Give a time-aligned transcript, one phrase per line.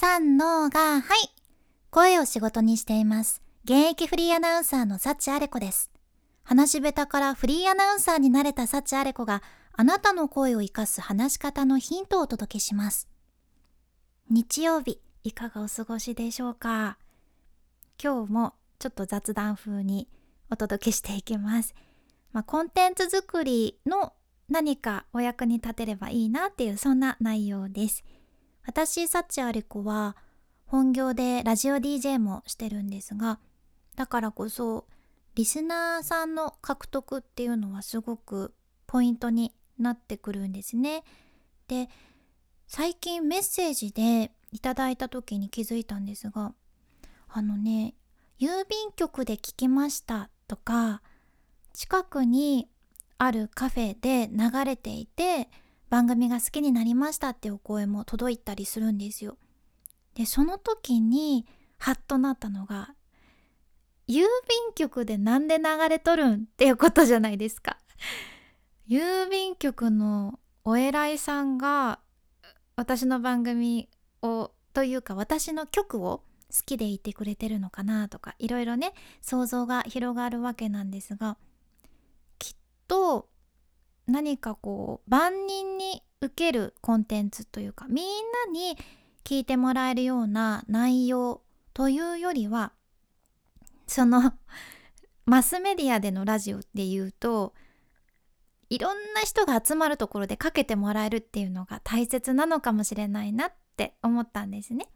[0.00, 1.28] 三のが、はい。
[1.90, 3.42] 声を仕事にしています。
[3.64, 5.90] 現役フリーアナウンサーの幸あれ子です。
[6.42, 9.42] 話し下手からフリーアナウンサーになれた幸あれ子が
[9.74, 13.10] あなたの声を活かす話し方のヒントをお届けします。
[14.30, 16.96] 日曜日、いかがお過ごしでしょうか？
[18.02, 20.08] 今日もちょっと雑談風に
[20.50, 21.74] お届けしていきます。
[22.32, 24.14] まあ、コンテンツ作りの
[24.48, 28.02] 何かお役に立てればいいなっていうそんな内容です。
[28.64, 30.16] 私、幸あれ子は
[30.66, 33.40] 本業でラジオ DJ もしてるんですが、
[33.96, 34.86] だからこそ
[35.34, 38.54] リスナーさんの獲得っていうのはすごく
[38.86, 41.04] ポイントになってくるんですね。
[41.68, 41.88] で
[42.66, 46.52] 最近メッセージでいただいた時に気づいたんですが
[47.28, 47.94] あのね
[48.40, 51.02] 郵便局で聞きましたとか
[51.72, 52.68] 近くに
[53.18, 55.48] あるカフェで流れていて
[55.90, 59.36] 番組が好きになりましたってお声も届いたりするんですよ。
[60.14, 61.46] でその時に
[61.78, 62.94] ハッとなったのが
[64.08, 64.26] 郵便
[64.74, 67.78] 局でなんで流れとるんっていうことじゃないですか。
[68.88, 72.00] 郵便局のお偉いさんが
[72.76, 73.88] 私の番組
[74.22, 81.36] をというか私の曲を好きでいてくれてるのかなとかいろいろね想像が広がるわけなんですが
[82.38, 82.54] きっ
[82.88, 83.29] と
[84.10, 88.06] 何かこう万人に受けるコンテンツというかみん
[88.46, 88.76] なに
[89.24, 91.40] 聞いてもらえるような内容
[91.72, 92.72] というよりは
[93.86, 94.34] その
[95.26, 97.54] マスメディアでのラジオで言うと
[98.68, 104.88] いろんな人が集まるところでかけてもらえるっていうのが大切なのかもしれないなって思ったんですね。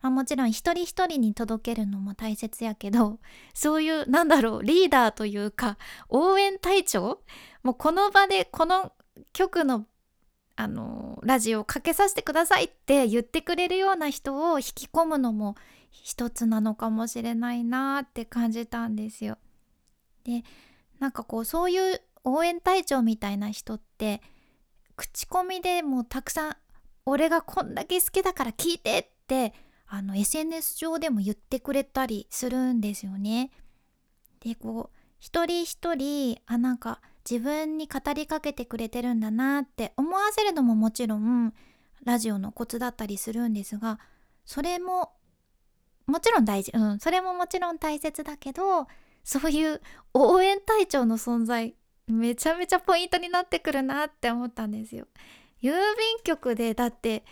[0.00, 3.18] まあ、もちろん一人一人に届けるのも大切やけど
[3.52, 5.76] そういうなんだろうリーダーというか
[6.08, 7.20] 応援隊長？
[7.62, 8.92] もうこの場でこの
[9.32, 9.86] 曲の
[10.54, 15.54] あのラジオをかけさせてくださいって言ってくれるような人を引き込むのも
[15.90, 19.38] 一つなのかもしれないなって感じたんですよ。
[20.24, 20.42] で
[20.98, 24.20] なんかこうそういう応援隊長みたいな人って
[24.96, 26.56] 口コミでもうたくさん
[27.06, 29.54] 「俺がこんだけ好きだから聞いて」って
[29.88, 33.50] あの SNS 上でも言ってくれたりするんですよね。
[34.40, 41.52] でこう一人一人あなんか自分に語りかけてくれてるんだなって思わせるのももちろん
[42.04, 43.98] ラジオのコツだったりするんですが
[44.44, 45.12] それも
[46.06, 48.86] もちろん大事うんそれももちろん大切だけど
[49.24, 49.80] そういう
[50.14, 51.74] 応援隊長の存在
[52.06, 55.06] めちゃめちゃポイントになってくるなって思ったんですよ。
[55.62, 55.76] 郵便
[56.24, 57.24] 局でだって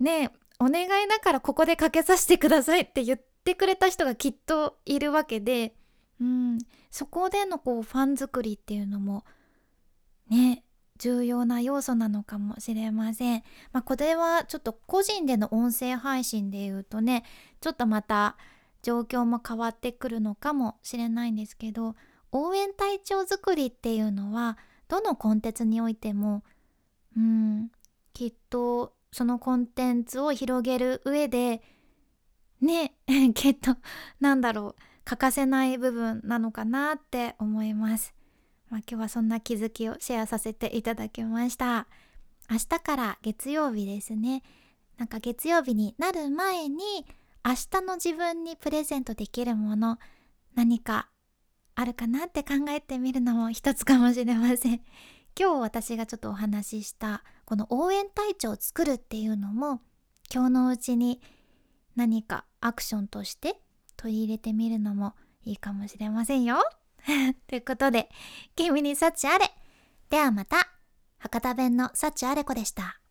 [0.00, 0.30] ね
[0.62, 5.74] お願いだからここでかけさせてくださいって言ってくれた人がきっといるわけで、
[6.20, 6.58] うん、
[6.88, 9.24] そこでのこうファン作りっていうのも
[10.30, 10.62] ね
[10.98, 13.42] 重要な要素なのかもしれません。
[13.72, 17.24] まあ、これはちょっと個人での音声配信で言うとね
[17.60, 18.36] ちょっとまた
[18.82, 21.96] 状況も変わってくるのかもしれないんですけど
[22.30, 26.44] 応援隊長作りっていうのはどのコンテンツにおいても
[27.16, 27.72] うん
[28.12, 31.62] きっとそのコンテンツを広げる上で
[32.60, 32.94] ね
[33.34, 33.76] きっと
[34.20, 38.14] なんだろう欠かせない部分なのかなって思います。
[38.70, 41.86] まあ、今日はそんな気づきをシェアさせていただきました。
[42.50, 44.42] 明日から月曜日ですね。
[44.96, 46.82] なんか月曜日になる前に
[47.44, 49.98] 明日の自分にプレゼントできるもの
[50.54, 51.08] 何か
[51.74, 54.80] あるかなって考えてみるのも一つかもしれません。
[55.38, 59.82] 今日私がちょっとお話ししたこの応援隊長を作るっていうのも
[60.32, 61.20] 今日のうちに
[61.96, 63.56] 何かアクションとして
[63.98, 65.12] 取り入れてみるのも
[65.44, 66.56] いいかもしれませんよ。
[67.48, 68.08] ということで
[68.56, 69.54] 君に幸あれ
[70.08, 70.66] ではまた
[71.18, 73.01] 博多弁の幸あれ子でした。